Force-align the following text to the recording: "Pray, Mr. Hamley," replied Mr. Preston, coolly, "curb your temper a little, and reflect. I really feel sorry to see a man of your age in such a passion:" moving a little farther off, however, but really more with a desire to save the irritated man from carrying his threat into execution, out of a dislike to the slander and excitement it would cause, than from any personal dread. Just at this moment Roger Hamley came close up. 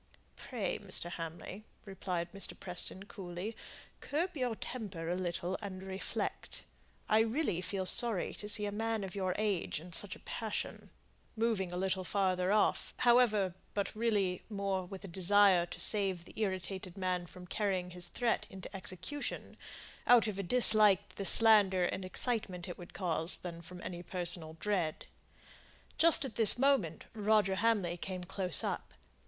"Pray, 0.35 0.79
Mr. 0.79 1.11
Hamley," 1.11 1.63
replied 1.85 2.31
Mr. 2.31 2.59
Preston, 2.59 3.03
coolly, 3.03 3.55
"curb 3.99 4.35
your 4.35 4.55
temper 4.55 5.07
a 5.07 5.15
little, 5.15 5.59
and 5.61 5.83
reflect. 5.83 6.63
I 7.07 7.19
really 7.19 7.61
feel 7.61 7.85
sorry 7.85 8.33
to 8.33 8.49
see 8.49 8.65
a 8.65 8.71
man 8.71 9.03
of 9.03 9.13
your 9.13 9.35
age 9.37 9.79
in 9.79 9.93
such 9.93 10.15
a 10.15 10.19
passion:" 10.21 10.89
moving 11.35 11.71
a 11.71 11.77
little 11.77 12.03
farther 12.03 12.51
off, 12.51 12.95
however, 12.97 13.53
but 13.75 13.95
really 13.95 14.41
more 14.49 14.85
with 14.85 15.03
a 15.03 15.07
desire 15.07 15.67
to 15.67 15.79
save 15.79 16.25
the 16.25 16.33
irritated 16.35 16.97
man 16.97 17.27
from 17.27 17.45
carrying 17.45 17.91
his 17.91 18.07
threat 18.07 18.47
into 18.49 18.75
execution, 18.75 19.55
out 20.07 20.25
of 20.27 20.39
a 20.39 20.41
dislike 20.41 21.09
to 21.09 21.17
the 21.17 21.27
slander 21.27 21.83
and 21.85 22.03
excitement 22.03 22.67
it 22.67 22.75
would 22.79 22.95
cause, 22.95 23.37
than 23.37 23.61
from 23.61 23.79
any 23.83 24.01
personal 24.01 24.53
dread. 24.59 25.05
Just 25.99 26.25
at 26.25 26.37
this 26.37 26.57
moment 26.57 27.05
Roger 27.13 27.53
Hamley 27.57 27.97
came 27.97 28.23
close 28.23 28.63
up. 28.63 28.95